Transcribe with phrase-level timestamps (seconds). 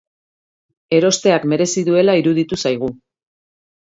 [0.99, 2.91] Erosteak merezi duela iruditu zaigu.